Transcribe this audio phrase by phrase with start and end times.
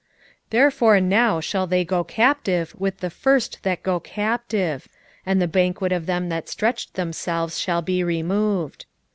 [0.47, 4.87] 6:7 Therefore now shall they go captive with the first that go captive,
[5.27, 8.87] and the banquet of them that stretched themselves shall be removed.